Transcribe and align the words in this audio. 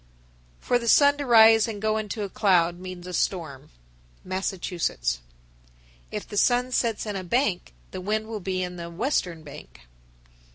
For 0.59 0.79
the 0.79 0.87
sun 0.87 1.19
to 1.19 1.27
rise 1.27 1.67
and 1.67 1.79
go 1.79 1.97
into 1.97 2.23
a 2.23 2.29
cloud 2.29 2.79
means 2.79 3.05
a 3.05 3.13
storm. 3.13 3.69
Massachusetts. 4.23 5.19
1075. 6.09 6.15
If 6.17 6.27
the 6.27 6.43
sun 6.43 6.71
sets 6.71 7.05
in 7.05 7.15
a 7.15 7.23
bank, 7.23 7.71
the 7.91 8.01
wind 8.01 8.25
will 8.25 8.39
be 8.39 8.63
in 8.63 8.77
the 8.77 8.89
"western 8.89 9.43
bank." 9.43 9.81